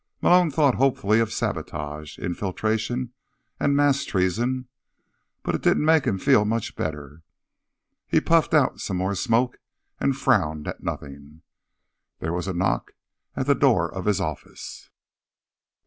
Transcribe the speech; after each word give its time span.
Malone 0.19 0.49
thought 0.49 0.73
hopefully 0.73 1.19
of 1.19 1.31
sabotage, 1.31 2.17
infiltration 2.17 3.13
and 3.59 3.75
mass 3.75 4.03
treason, 4.03 4.67
but 5.43 5.53
it 5.53 5.61
didn't 5.61 5.85
make 5.85 6.05
him 6.05 6.17
feel 6.17 6.43
much 6.43 6.75
better. 6.75 7.21
He 8.07 8.19
puffed 8.19 8.55
out 8.55 8.79
some 8.81 8.97
more 8.97 9.13
smoke 9.13 9.59
and 9.99 10.17
frowned 10.17 10.67
at 10.67 10.81
nothing. 10.81 11.43
There 12.17 12.33
was 12.33 12.47
a 12.47 12.53
knock 12.53 12.93
at 13.35 13.45
the 13.45 13.53
door 13.53 13.93
of 13.93 14.05
his 14.05 14.19
office. 14.19 14.89